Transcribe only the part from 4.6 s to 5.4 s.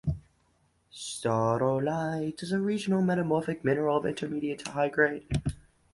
to high grade.